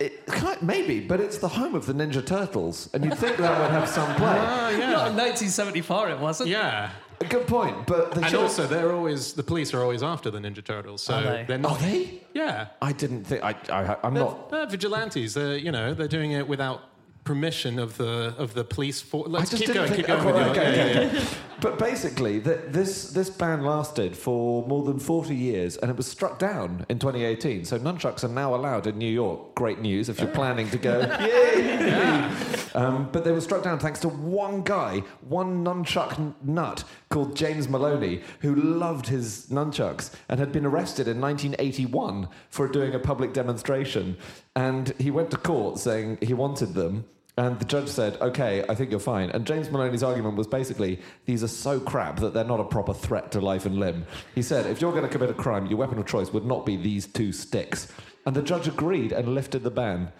[0.00, 3.60] it, kind- maybe, but it's the home of the Ninja Turtles, and you'd think that
[3.60, 4.36] would have some play.
[4.36, 4.90] Oh, yeah.
[4.90, 6.48] Not in 1974, it wasn't.
[6.50, 6.90] Yeah.
[7.28, 10.38] Good point, but they And should also, they're always the police are always after the
[10.38, 11.52] Ninja Turtles, so Are they?
[11.52, 11.78] are Are not.
[11.80, 12.20] they?
[12.34, 13.42] Yeah, I didn't think.
[13.42, 14.50] I, I, I'm they're, not.
[14.50, 15.34] they're vigilantes.
[15.34, 16.80] They're you know they're doing it without
[17.24, 19.00] permission of the of the police.
[19.00, 19.28] force.
[19.28, 19.88] let's I just keep didn't going.
[19.94, 20.06] think.
[20.06, 20.34] keep going.
[20.34, 21.18] oh, with okay, okay, yeah, okay.
[21.18, 21.24] yeah.
[21.60, 26.06] But basically, th this this ban lasted for more than 40 years, and it was
[26.06, 27.64] struck down in 2018.
[27.64, 29.54] So nunchucks are now allowed in New York.
[29.54, 31.00] Great news if you're planning to go.
[31.20, 32.30] Yay!
[32.76, 36.82] Um, but they were struck down thanks to one guy, one nunchuck nut
[37.14, 42.92] called James Maloney, who loved his nunchucks and had been arrested in 1981 for doing
[42.92, 44.16] a public demonstration.
[44.56, 47.04] And he went to court saying he wanted them.
[47.38, 49.30] And the judge said, okay, I think you're fine.
[49.30, 52.92] And James Maloney's argument was basically, these are so crap that they're not a proper
[52.92, 54.06] threat to life and limb.
[54.34, 56.66] He said, if you're going to commit a crime, your weapon of choice would not
[56.66, 57.92] be these two sticks.
[58.26, 60.10] And the judge agreed and lifted the ban.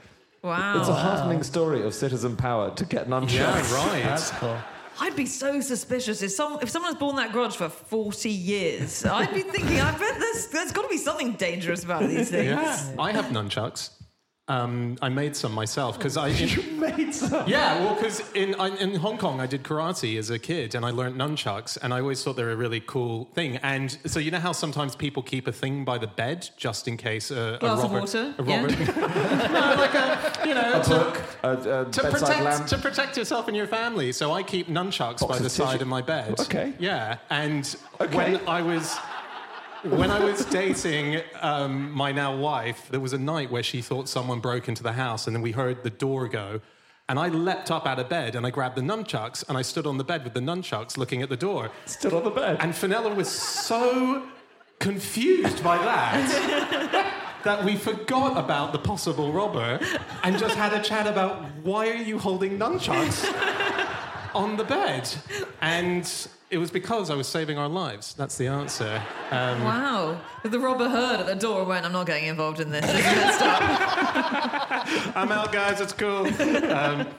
[0.43, 0.79] Wow.
[0.79, 3.35] It's a heartening story of citizen power to get nunchucks.
[3.35, 4.03] Yeah, right.
[4.05, 4.59] That's cool.
[5.01, 9.05] I'd be so suspicious if some if someone has borne that grudge for forty years.
[9.05, 12.47] I'd be thinking, I bet there's there's got to be something dangerous about these things.
[12.49, 13.91] Yeah, I have nunchucks.
[14.47, 16.29] Um, I made some myself because I.
[16.45, 17.49] You made some.
[17.49, 20.85] Yeah, well, because in I, in Hong Kong I did karate as a kid, and
[20.85, 23.57] I learned nunchucks, and I always thought they were a really cool thing.
[23.59, 26.99] And so you know how sometimes people keep a thing by the bed just in
[26.99, 28.63] case a, Glass a of robber, water, a yeah.
[28.63, 28.77] robber,
[29.53, 32.67] no, like a you know A to, book, a, a to bedside protect lamp.
[32.67, 34.13] to protect yourself and your family.
[34.13, 36.39] So I keep nunchucks Box by of the side of my bed.
[36.41, 36.75] Okay.
[36.79, 38.17] Yeah, and Okay.
[38.35, 38.95] when I was
[39.85, 44.09] when I was dating um, my now wife, there was a night where she thought
[44.09, 46.61] someone broke into the house, and then we heard the door go.
[47.09, 49.87] And I leapt up out of bed and I grabbed the nunchucks and I stood
[49.87, 51.71] on the bed with the nunchucks looking at the door.
[51.85, 52.57] Still on the bed.
[52.61, 54.23] And Fenella was so
[54.79, 57.13] confused by that
[57.45, 59.79] that we forgot about the possible robber
[60.23, 63.31] and just had a chat about why are you holding nunchucks
[64.35, 65.07] on the bed?
[65.61, 66.11] And
[66.55, 68.15] it was because I was saving our lives.
[68.15, 69.03] That's the answer.
[69.31, 70.21] Um, Wow.
[70.45, 72.85] The robber heard at the door went, I'm not getting involved in this.
[72.85, 73.63] This is messed up.
[75.17, 75.81] I'm out, guys.
[75.81, 76.29] It's cool.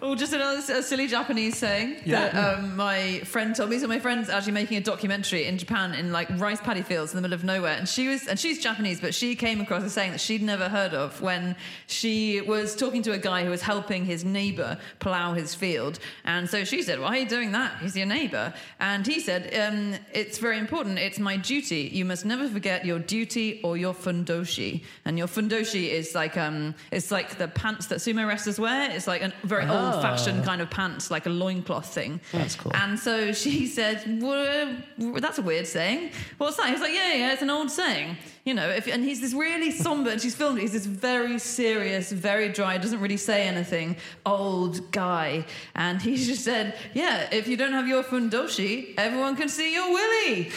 [0.01, 2.29] Oh, just another silly Japanese saying Yeah.
[2.29, 3.79] that um, my friend told me.
[3.79, 7.15] So my friend's actually making a documentary in Japan in like rice paddy fields in
[7.17, 9.89] the middle of nowhere, and she was and she's Japanese, but she came across a
[9.89, 11.55] saying that she'd never heard of when
[11.87, 16.47] she was talking to a guy who was helping his neighbour plough his field, and
[16.49, 17.79] so she said, "Why are you doing that?
[17.81, 20.99] He's your neighbour," and he said, um, It's very important.
[20.99, 21.89] It's my duty.
[21.99, 24.83] You must never forget your duty or your fundoshi.
[25.05, 28.91] And your fundoshi is like um, it's like the pants that sumo wrestlers wear.
[28.91, 29.73] It's like a very Ah.
[29.93, 32.19] old fashioned kind of pants, like a loincloth thing.
[32.31, 32.71] That's cool.
[32.75, 36.11] And so she said, well, That's a weird saying.
[36.37, 36.67] What's that?
[36.67, 38.17] He was like, Yeah, yeah, it's an old saying.
[38.45, 40.59] You know, if, and he's this really somber, and she's filmed.
[40.59, 45.45] He's this very serious, very dry, doesn't really say anything, old guy.
[45.73, 49.91] And he just said, Yeah, if you don't have your fundoshi, everyone can see your
[49.91, 50.51] willy.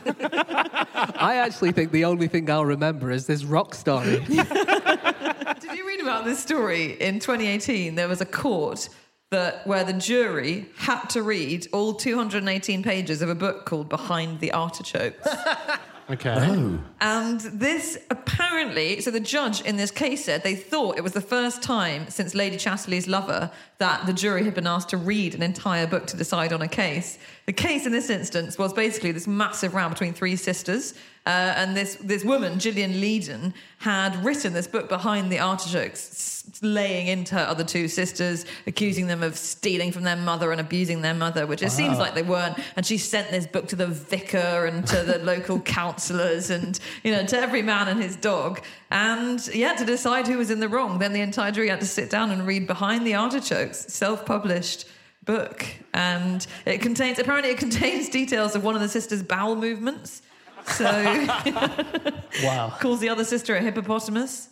[1.15, 4.19] I actually think the only thing I'll remember is this rock story.
[4.27, 7.95] Did you read about this story in 2018?
[7.95, 8.89] There was a court
[9.33, 14.39] that where the jury had to read all 218 pages of a book called Behind
[14.39, 15.27] the Artichokes.
[16.11, 16.35] okay.
[16.37, 16.79] Oh.
[17.01, 21.21] And this apparently, so the judge in this case said they thought it was the
[21.21, 25.41] first time since Lady Chatterley's lover that the jury had been asked to read an
[25.41, 27.17] entire book to decide on a case.
[27.45, 30.93] The case in this instance was basically this massive row between three sisters.
[31.25, 37.07] Uh, and this, this woman, Gillian Leedon, had written this book behind the artichokes, laying
[37.07, 41.13] into her other two sisters, accusing them of stealing from their mother and abusing their
[41.13, 42.57] mother, which it seems like they weren't.
[42.75, 47.11] And she sent this book to the vicar and to the local councillors and, you
[47.11, 48.61] know, to every man and his dog.
[48.91, 51.85] And yeah, to decide who was in the wrong, then the entire jury had to
[51.85, 54.85] sit down and read Behind the Artichokes, self-published
[55.25, 55.65] book.
[55.93, 60.21] And it contains, apparently it contains details of one of the sisters' bowel movements.
[60.67, 60.85] So
[62.43, 62.73] wow.
[62.79, 64.49] calls the other sister a hippopotamus.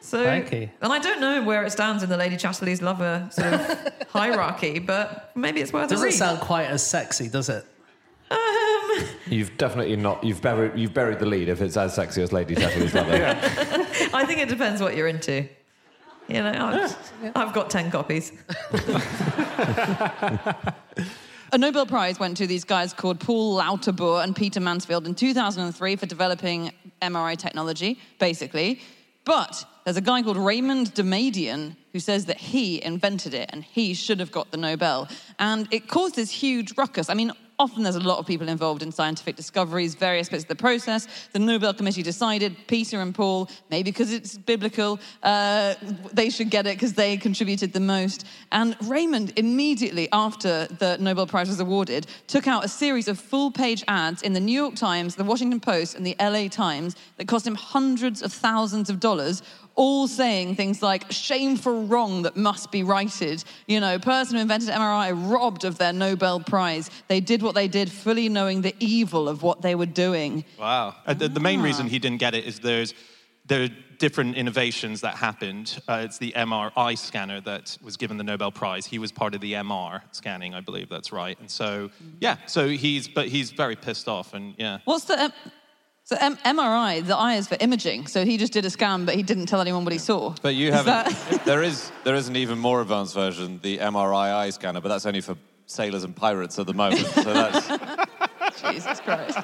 [0.00, 0.68] So, Crikey.
[0.80, 4.80] and I don't know where it stands in the Lady Chatterley's lover sort of hierarchy,
[4.80, 6.14] but maybe it's worth a Doesn't read.
[6.14, 7.64] sound quite as sexy, does it?
[8.28, 8.90] Um,
[9.26, 10.24] You've definitely not.
[10.24, 10.76] You've buried.
[10.76, 13.14] You've buried the lead if it's as sexy as Lady Chatterley's lover.
[14.12, 15.48] I think it depends what you're into.
[16.28, 18.32] You know, I've, I've got 10 copies.
[21.54, 25.96] A Nobel Prize went to these guys called Paul Lauterbur and Peter Mansfield in 2003
[25.96, 28.80] for developing MRI technology, basically.
[29.24, 33.92] But there's a guy called Raymond Damadian who says that he invented it and he
[33.92, 35.08] should have got the Nobel.
[35.38, 37.10] And it caused this huge ruckus.
[37.10, 40.48] I mean, often there's a lot of people involved in scientific discoveries, various bits of
[40.48, 41.06] the process.
[41.32, 45.74] The Nobel Committee decided Peter and Paul, maybe because it's biblical, uh,
[46.12, 48.26] they should get it because they contributed the most.
[48.50, 53.52] And Raymond, immediately after the Nobel Prize was awarded, took out a series of full
[53.52, 57.28] page ads in the New York Times, the Washington Post, and the LA Times that
[57.28, 59.40] cost him hundreds of thousands of dollars
[59.74, 63.42] all saying things like shameful wrong that must be righted.
[63.66, 66.90] You know, person who invented MRI robbed of their Nobel Prize.
[67.08, 70.44] They did what they did, fully knowing the evil of what they were doing.
[70.58, 70.96] Wow.
[71.06, 72.94] Uh, the, the main reason he didn't get it is there's
[73.46, 75.80] there are different innovations that happened.
[75.88, 78.86] Uh, it's the MRI scanner that was given the Nobel Prize.
[78.86, 81.38] He was part of the MR scanning, I believe that's right.
[81.40, 84.78] And so, yeah, so he's but he's very pissed off, and yeah.
[84.84, 85.32] What's the.
[86.20, 88.06] M- so M- MRI, the I is for imaging.
[88.06, 90.34] So he just did a scan, but he didn't tell anyone what he saw.
[90.42, 91.14] But you Is haven't.
[91.30, 94.88] that- there is there is an even more advanced version, the MRI eye scanner, but
[94.88, 97.06] that's only for sailors and pirates at the moment.
[97.06, 99.38] So that's Jesus Christ.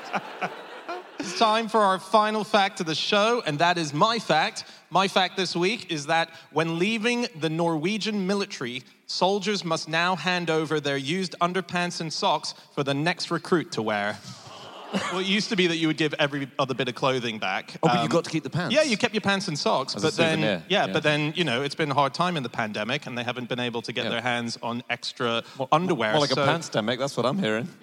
[1.21, 4.65] It's time for our final fact of the show, and that is my fact.
[4.91, 10.49] My fact this week is that when leaving the Norwegian military, soldiers must now hand
[10.49, 14.17] over their used underpants and socks for the next recruit to wear.
[15.13, 17.75] well, it used to be that you would give every other bit of clothing back.
[17.83, 18.75] Oh, but you Um, got to keep the pants.
[18.75, 20.87] Yeah, you kept your pants and socks, As a but then yeah, yeah.
[20.87, 23.49] but then you know it's been a hard time in the pandemic, and they haven't
[23.49, 26.13] been able to get their hands on extra underwear.
[26.13, 27.69] More like so- a pants demic, that's what I'm hearing.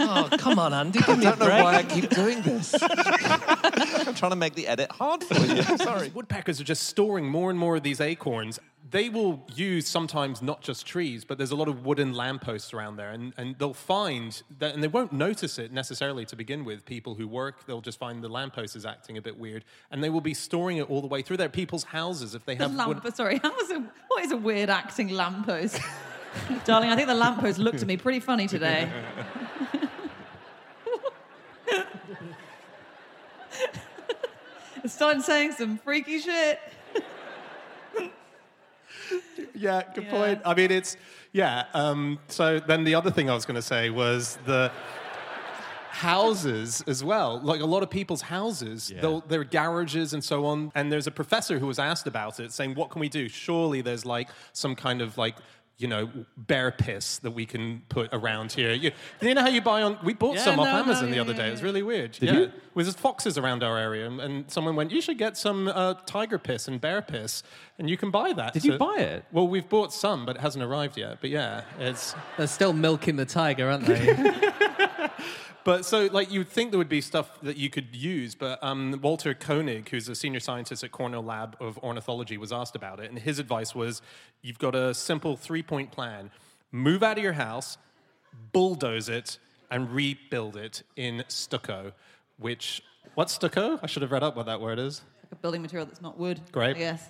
[0.00, 0.98] Oh, come on, Andy.
[0.98, 1.62] I Give me a don't know break.
[1.64, 2.74] why I keep doing this.
[2.82, 5.62] I'm trying to make the edit hard for you.
[5.78, 6.10] Sorry.
[6.14, 8.58] Woodpeckers are just storing more and more of these acorns.
[8.90, 12.96] They will use sometimes not just trees, but there's a lot of wooden lampposts around
[12.96, 16.84] there, and, and they'll find that, and they won't notice it necessarily to begin with.
[16.84, 20.10] People who work, they'll just find the lamppost is acting a bit weird, and they
[20.10, 22.74] will be storing it all the way through their people's houses if they The have
[22.74, 23.70] lamp, wood- sorry, how was
[24.08, 25.78] what is a weird acting lamppost?
[26.64, 28.90] Darling, I think the lamppost looked at me pretty funny today.
[34.86, 36.58] Started saying some freaky shit.
[39.54, 40.40] Yeah, good point.
[40.44, 40.96] I mean, it's
[41.32, 41.64] yeah.
[41.74, 44.72] Um, so then the other thing I was going to say was the
[45.90, 47.40] houses as well.
[47.40, 50.72] Like a lot of people's houses, they'll, their garages and so on.
[50.74, 53.28] And there's a professor who was asked about it, saying, "What can we do?
[53.28, 55.36] Surely there's like some kind of like."
[55.80, 58.72] You know, bear piss that we can put around here.
[58.72, 59.98] You, you know how you buy on?
[60.04, 61.48] We bought Yeah, some off no, no, Amazon the yeah, other yeah, day.
[61.48, 62.12] It was really weird.
[62.12, 62.46] Did yeah, you?
[62.46, 65.94] There was foxes around our area, and, and someone went, "You should get some uh,
[66.06, 67.42] tiger piss and bear piss,
[67.78, 69.24] and you can buy that." Did you buy it?
[69.32, 71.18] well, we've bought some, but it hasn't arrived yet.
[71.20, 72.14] But yeah, it's.
[72.36, 74.52] They're still milking the tiger, aren't they?
[75.62, 78.98] But so, like, you'd think there would be stuff that you could use, but um,
[79.02, 83.10] Walter Koenig, who's a senior scientist at Cornell Lab of Ornithology, was asked about it,
[83.10, 84.00] and his advice was
[84.42, 86.30] you've got a simple three point plan
[86.72, 87.76] move out of your house,
[88.52, 89.38] bulldoze it,
[89.70, 91.92] and rebuild it in stucco,
[92.38, 92.82] which.
[93.14, 93.78] What's stucco?
[93.82, 95.02] I should have read up what that word is.
[95.24, 96.40] Like a building material that's not wood.
[96.52, 96.78] Great.
[96.78, 97.08] Guess.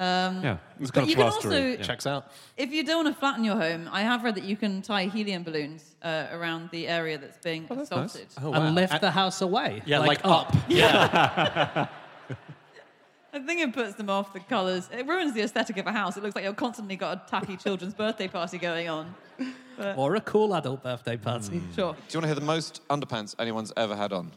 [0.00, 1.76] Um, Yeah, it's but kind of you can also, Yeah.
[1.82, 2.32] Checks out.
[2.56, 5.04] if you don't want to flatten your home, I have read that you can tie
[5.04, 8.26] helium balloons uh, around the area that's being assaulted.
[8.42, 9.82] Oh, and lift And- the house away.
[9.84, 10.56] Yeah, like, up.
[10.68, 11.86] Yeah.
[13.32, 14.88] I think it puts them off the colours.
[14.92, 16.16] It ruins the aesthetic of a house.
[16.16, 19.14] It looks like you've constantly got a tacky children's birthday party going on.
[19.96, 21.62] Or a cool adult birthday party.
[21.76, 21.92] Sure.
[21.92, 24.32] Do you want to hear the most underpants anyone's ever had on?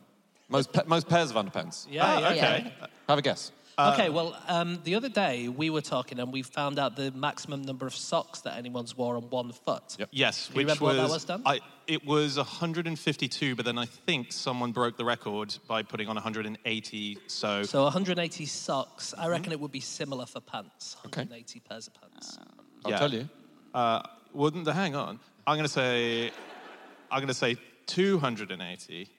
[0.47, 1.87] Most, pa- most pairs of underpants?
[1.89, 2.73] Yeah, yeah, okay.
[3.09, 3.51] Have a guess.
[3.77, 7.61] Okay, well, um, the other day we were talking and we found out the maximum
[7.61, 9.97] number of socks that anyone's wore on one foot.
[10.11, 11.41] Yes, Can you remember was, what that was, Dan?
[11.45, 16.15] I, it was 152, but then I think someone broke the record by putting on
[16.15, 17.17] 180.
[17.27, 19.13] So, So 180 socks.
[19.17, 20.97] I reckon it would be similar for pants.
[21.05, 21.21] Okay.
[21.21, 22.37] 180 pairs of pants.
[22.85, 22.99] I'll yeah.
[22.99, 23.29] tell you.
[23.73, 24.01] Uh,
[24.33, 25.19] wouldn't the hang on?
[25.45, 26.31] I'm gonna say,
[27.11, 27.57] I'm gonna say
[27.87, 29.09] 280.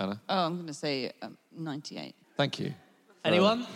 [0.00, 0.20] Anna?
[0.28, 2.14] Oh, I'm going to say um, 98.
[2.36, 2.74] Thank you.
[3.24, 3.66] Anyone?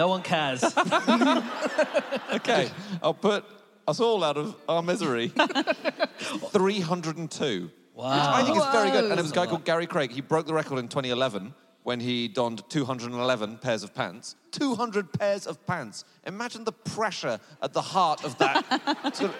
[0.00, 0.64] No one cares.
[2.32, 2.70] Okay,
[3.02, 3.44] I'll put
[3.86, 5.28] us all out of our misery.
[6.52, 7.70] 302.
[7.94, 8.32] Wow.
[8.32, 9.10] I think it's very good.
[9.10, 10.10] And it was a guy called Garry Craig.
[10.12, 11.52] He broke the record in 2011
[11.90, 14.36] when he donned 211 pairs of pants.
[14.52, 16.04] 200 pairs of pants.
[16.24, 18.62] Imagine the pressure at the heart of that.
[19.16, 19.36] sort of-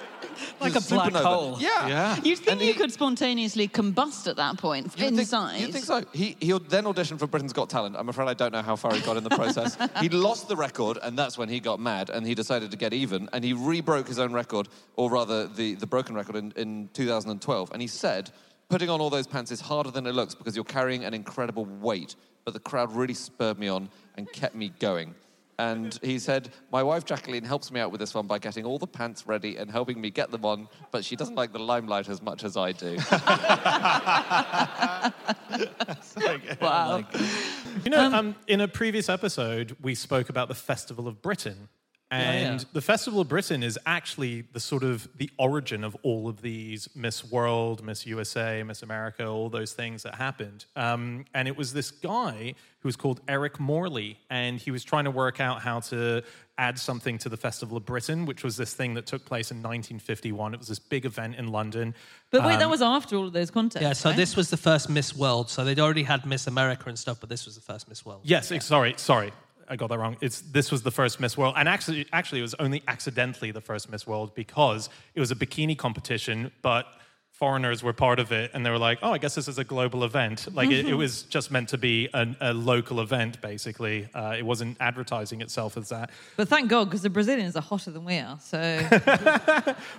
[0.61, 1.23] Like a black supernova.
[1.23, 1.57] hole.
[1.61, 1.87] Yeah.
[1.87, 2.17] Yeah.
[2.25, 5.51] You'd think And you he- could spontaneously combust at that point You'd inside.
[5.51, 6.03] Think, you'd think so.
[6.13, 7.95] He, he then auditioned for Britain's Got Talent.
[7.97, 9.79] I'm afraid I don't know how far he got in the process.
[10.01, 12.93] he lost the record, and that's when he got mad, and he decided to get
[12.93, 16.89] even, and he re-broke his own record, or rather the, the broken record in, in
[16.95, 17.71] 2012.
[17.73, 18.33] And he said,
[18.69, 21.65] putting on all those pants is harder than it looks because you're carrying an incredible
[21.65, 22.17] weight.
[22.45, 25.15] But the crowd really spurred me on and kept me going.
[25.61, 28.79] And he said, My wife Jacqueline helps me out with this one by getting all
[28.79, 32.09] the pants ready and helping me get them on, but she doesn't like the limelight
[32.09, 32.97] as much as I do.
[36.63, 37.05] wow.
[37.85, 41.69] You know, um, in a previous episode, we spoke about the Festival of Britain.
[42.11, 42.67] And yeah.
[42.73, 46.89] the Festival of Britain is actually the sort of the origin of all of these
[46.97, 50.65] Miss World, Miss USA, Miss America, all those things that happened.
[50.75, 55.05] Um, and it was this guy who was called Eric Morley, and he was trying
[55.05, 56.25] to work out how to
[56.59, 59.59] add something to the Festival of Britain, which was this thing that took place in
[59.59, 60.55] 1951.
[60.55, 61.95] It was this big event in London.
[62.31, 63.83] But wait, Um, that was after all of those contests.
[63.83, 64.17] yeah, so right?
[64.17, 65.49] this was the first Miss World.
[65.49, 68.23] So they'd already had Miss America and stuff, but this was the first Miss World.
[68.25, 69.33] Yes, ex- sorry, sorry.
[69.71, 70.17] I got that wrong.
[70.21, 73.61] It's this was the first Miss World, and actually, actually, it was only accidentally the
[73.61, 76.87] first Miss World because it was a bikini competition, but
[77.31, 79.65] foreigners were part of it, and they were like, "Oh, I guess this is a
[79.65, 84.09] global event." Like it, it was just meant to be an, a local event, basically.
[84.13, 86.11] Uh, it wasn't advertising itself as that.
[86.37, 88.39] But thank God, because the Brazilians are hotter than we are.
[88.41, 88.59] So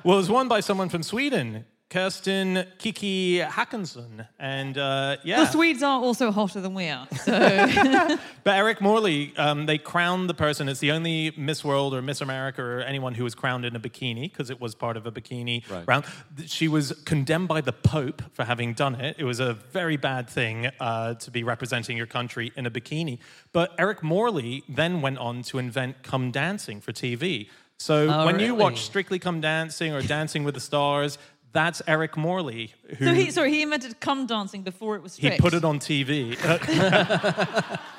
[0.04, 1.66] Well, it was won by someone from Sweden.
[1.92, 4.26] Kerstin Kiki Håkansson.
[4.40, 5.42] And uh, yeah.
[5.42, 7.06] The Swedes are also hotter than we are.
[7.26, 7.34] So
[8.44, 10.70] But Eric Morley, um, they crowned the person.
[10.70, 13.80] It's the only Miss World or Miss America or anyone who was crowned in a
[13.80, 15.86] bikini because it was part of a bikini Right.
[15.88, 16.06] round.
[16.46, 19.18] She was condemned by the Pope for having done it.
[19.20, 23.20] It was a very bad thing uh, to be representing your country in a bikini.
[23.52, 27.50] But Eric Morley then went on to invent Come Dancing for TV.
[27.78, 31.18] So Oh, when you watch Strictly Come Dancing or Dancing with the Stars,
[31.54, 35.32] that's Eric Morley who So he, sorry, he invented cum dancing before it was he
[35.32, 36.38] put it on TV.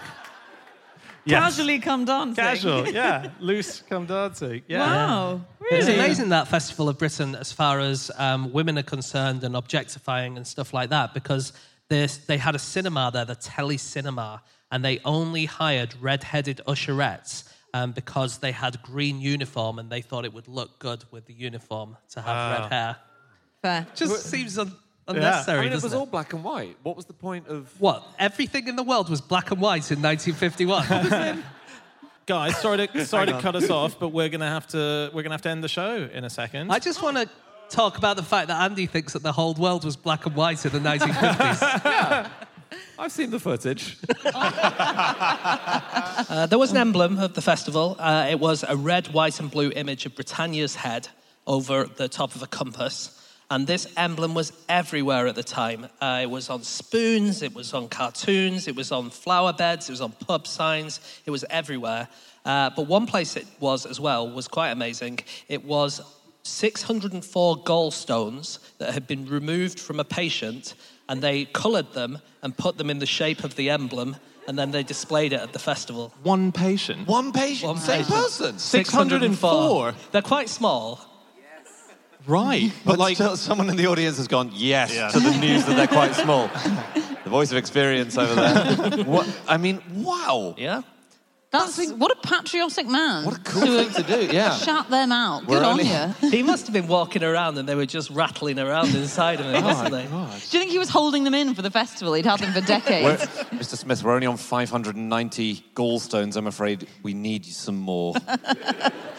[1.24, 1.54] Yes.
[1.54, 2.34] Casually cum dancing.
[2.42, 3.30] Casual, yeah.
[3.38, 4.62] Loose come dancing.
[4.66, 4.80] Yeah.
[4.80, 5.40] Wow.
[5.60, 5.78] really?
[5.78, 10.36] It's amazing that Festival of Britain, as far as um, women are concerned and objectifying
[10.36, 11.52] and stuff like that, because
[11.88, 14.40] they had a cinema there, the Telecinema,
[14.72, 17.44] and they only hired red-headed usherettes
[17.74, 21.34] um, because they had green uniform and they thought it would look good with the
[21.34, 22.62] uniform to have Wow.
[22.62, 22.96] red hair.
[23.62, 23.86] Fair.
[23.94, 24.74] Just seems un-
[25.06, 26.76] unnecessary, I mean, it doesn't was all black and white.
[26.82, 27.72] What was the point of?
[27.80, 28.04] What?
[28.18, 31.44] Everything in the world was black and white in 1951.
[32.26, 35.34] Guys, sorry to sorry to cut us off, but we're gonna have to we're gonna
[35.34, 36.70] have to end the show in a second.
[36.70, 37.28] I just want to
[37.68, 40.64] talk about the fact that Andy thinks that the whole world was black and white
[40.64, 42.30] in the 1950s.
[42.98, 43.96] I've seen the footage.
[45.54, 47.96] Uh, there was an emblem of the festival.
[47.98, 51.08] Uh, it was a red, white, and blue image of Britannia's head
[51.46, 53.18] over the top of a compass.
[53.52, 55.86] And this emblem was everywhere at the time.
[56.00, 59.92] Uh, it was on spoons, it was on cartoons, it was on flower beds, it
[59.92, 62.08] was on pub signs, it was everywhere.
[62.46, 65.18] Uh, but one place it was as well was quite amazing.
[65.50, 66.00] It was
[66.44, 70.72] 604 gallstones that had been removed from a patient,
[71.10, 74.16] and they coloured them and put them in the shape of the emblem,
[74.48, 76.14] and then they displayed it at the festival.
[76.22, 77.06] One patient.
[77.06, 78.14] One patient, One same patient.
[78.14, 78.58] person.
[78.58, 79.94] 604.
[80.10, 81.11] They're quite small.
[82.26, 82.72] Right.
[82.84, 86.14] But like, someone in the audience has gone yes to the news that they're quite
[86.14, 86.48] small.
[87.24, 89.04] the voice of experience over there.
[89.04, 89.28] what?
[89.48, 90.54] I mean, wow.
[90.58, 90.82] Yeah.
[91.52, 93.26] That's what a patriotic man.
[93.26, 94.34] What a cool thing to do.
[94.34, 94.56] Yeah.
[94.56, 95.46] Shut them out.
[95.46, 96.30] We're Good on you.
[96.30, 99.62] He must have been walking around and they were just rattling around inside of him,
[99.62, 100.04] oh wasn't they?
[100.04, 102.14] Do you think he was holding them in for the festival?
[102.14, 103.26] He'd had them for We're, decades.
[103.50, 103.76] Mr.
[103.76, 106.36] Smith, we're only on 590 gallstones.
[106.36, 108.14] I'm afraid we need some more.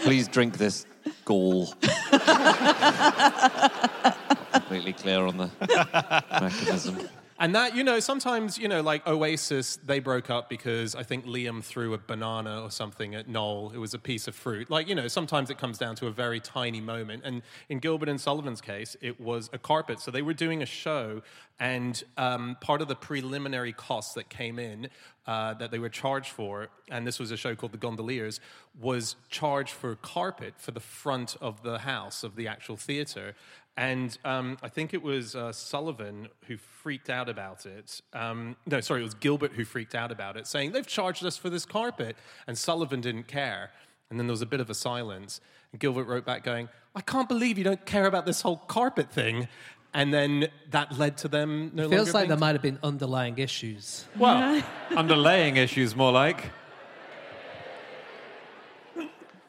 [0.02, 0.88] Please drink this
[1.26, 1.68] gall.
[4.54, 5.50] Completely clear on the
[6.42, 6.98] mechanism.
[7.44, 11.26] And that, you know, sometimes, you know, like Oasis, they broke up because I think
[11.26, 13.74] Liam threw a banana or something at Noel.
[13.76, 14.70] It was a piece of fruit.
[14.70, 17.24] Like, you know, sometimes it comes down to a very tiny moment.
[17.26, 20.00] And in Gilbert and Sullivan's case, it was a carpet.
[20.00, 21.22] So they were doing a show,
[21.60, 24.88] and um, part of the preliminary costs that came in
[25.28, 28.40] uh, that they were charged for, and this was a show called The Gondoliers,
[28.80, 33.36] was charged for carpet for the front of the house of the actual theater.
[33.76, 38.02] And um, I think it was uh, Sullivan who freaked out about it.
[38.14, 41.38] Um, no, sorry, it was Gilbert who freaked out about it, saying, They've charged us
[41.38, 42.16] for this carpet.
[42.46, 43.72] And Sullivan didn't care.
[44.10, 45.42] And then there was a bit of a silence.
[45.72, 49.12] And Gilbert wrote back, going, I can't believe you don't care about this whole carpet
[49.12, 49.48] thing.
[49.96, 51.98] And then that led to them no longer.
[51.98, 54.06] Feels like there being- might have been underlying issues.
[54.18, 54.62] Well,
[54.92, 56.52] underlaying issues more like.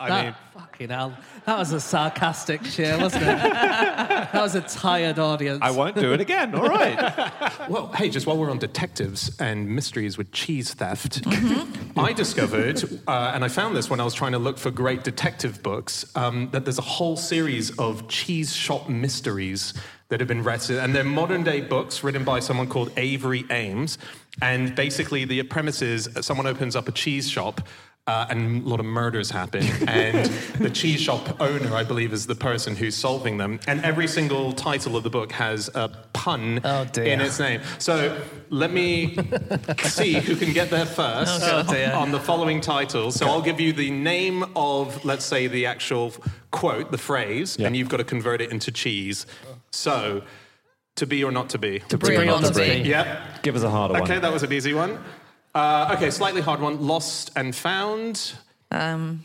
[0.05, 1.17] I that, mean, fucking hell.
[1.47, 3.27] That was a sarcastic cheer, wasn't it?
[3.39, 5.61] that was a tired audience.
[5.63, 6.55] I won't do it again.
[6.55, 7.33] All right.
[7.67, 11.23] Well, hey, just while we're on detectives and mysteries with cheese theft,
[11.97, 15.03] I discovered, uh, and I found this when I was trying to look for great
[15.03, 19.73] detective books, um, that there's a whole series of cheese shop mysteries
[20.09, 23.97] that have been written, and they're modern day books written by someone called Avery Aames.
[24.43, 27.67] And basically, the premise is someone opens up a cheese shop.
[28.07, 29.65] Uh, and a lot of murders happen.
[29.89, 30.27] And
[30.59, 33.61] the cheese shop owner, I believe, is the person who's solving them.
[33.67, 37.05] And every single title of the book has a pun Oh, dear.
[37.05, 37.63] in its name.
[37.79, 39.17] So let me
[39.85, 41.93] see who can get there first Oh, dear.
[41.95, 43.15] on the following titles.
[43.15, 46.13] So I'll give you the name of, let's say, the actual
[46.51, 49.25] quote, the phrase, and you've got to convert it into cheese.
[49.73, 50.23] So,
[50.97, 51.79] to be or not to be?
[51.89, 52.89] To be or not to be.
[52.89, 53.43] Yep.
[53.43, 54.11] Give us a harder Okay, one.
[54.11, 55.03] Okay, that was an easy one.
[55.55, 56.87] Uh, okay, slightly hard one.
[56.87, 58.33] Lost and found.
[58.71, 59.23] Um,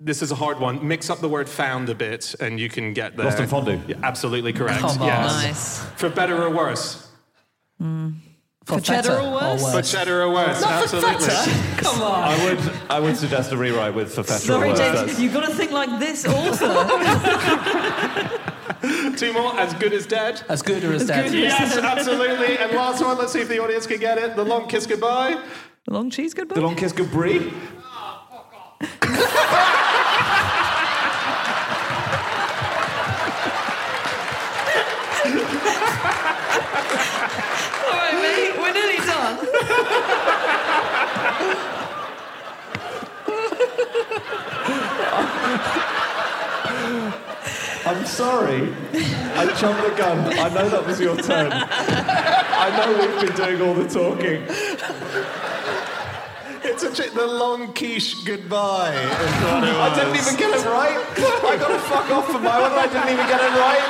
[0.00, 0.86] This is a hard one.
[0.86, 3.26] Mix up the word found a bit, and you can get there.
[3.26, 3.80] Lost and fondue.
[3.86, 4.80] Yeah, absolutely correct.
[4.80, 5.06] Come on.
[5.06, 5.44] Yes.
[5.44, 5.80] nice.
[5.96, 7.06] For better or worse.
[7.78, 9.72] For cheddar feta or worse?
[9.72, 10.62] For cheddar or worse.
[10.62, 11.28] absolutely.
[11.76, 12.24] Come on.
[12.24, 14.78] I would, I would suggest a rewrite with for feta sorry, or worse.
[14.78, 15.20] Sorry, James.
[15.20, 16.66] You've got to think like this also.
[19.16, 19.58] Two more.
[19.58, 20.42] As good as dead.
[20.48, 21.32] As good or as dead.
[21.32, 22.58] Yes, absolutely.
[22.58, 23.18] And last one.
[23.18, 24.36] Let's see if the audience can get it.
[24.36, 25.42] The long kiss goodbye.
[25.86, 26.54] The long cheese goodbye.
[26.54, 27.10] The long kiss good
[29.02, 29.72] ah,
[47.94, 48.06] brie.
[48.06, 48.72] sorry.
[49.34, 50.18] I jumped the gun.
[50.38, 51.50] I know that was your turn.
[51.52, 54.42] I know we've been doing all the talking.
[56.68, 58.92] It's a ch- the long quiche goodbye.
[58.94, 58.98] is
[59.42, 60.26] what it I didn't was.
[60.26, 60.98] even get it right.
[61.44, 62.72] I got to fuck off for my one.
[62.72, 63.84] I didn't even get it right.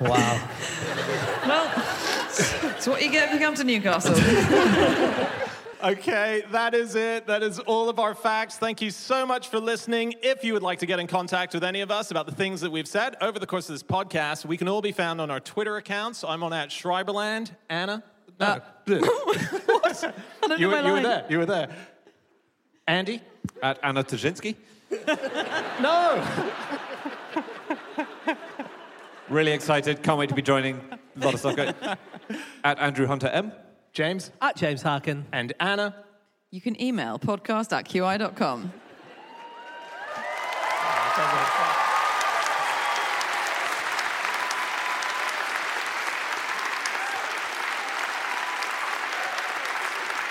[0.00, 0.48] Wow.
[1.46, 1.66] Well,
[2.76, 4.14] it's what you get if you come to Newcastle.
[5.82, 7.28] Okay, that is it.
[7.28, 8.56] That is all of our facts.
[8.56, 10.14] Thank you so much for listening.
[10.22, 12.60] If you would like to get in contact with any of us about the things
[12.62, 15.30] that we've said over the course of this podcast, we can all be found on
[15.30, 16.24] our Twitter accounts.
[16.24, 17.52] I'm on at Schreiberland.
[17.70, 18.02] Anna?
[18.40, 18.60] No.
[18.88, 20.12] I
[20.48, 21.24] don't you, know were, my you were there.
[21.28, 21.68] You were there.
[22.88, 23.22] Andy?
[23.62, 24.56] At Anna Ptaszynski.
[25.80, 26.26] No.
[29.28, 30.02] Really excited.
[30.02, 30.80] Can't wait to be joining.
[31.20, 31.74] A lot of stuff going.
[32.64, 33.52] At Andrew Hunter M.
[33.98, 34.30] James?
[34.40, 35.26] At James Harkin.
[35.32, 35.92] And Anna?
[36.52, 38.72] You can email podcast at qi.com.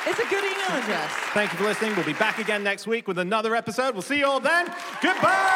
[0.06, 1.12] It's a good email address.
[1.34, 1.94] Thank you for listening.
[1.98, 3.92] We'll be back again next week with another episode.
[3.92, 4.74] We'll see you all then.
[5.02, 5.56] Goodbye.